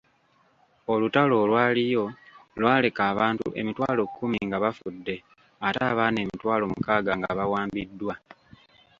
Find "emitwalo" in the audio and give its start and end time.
3.59-4.03, 6.25-6.63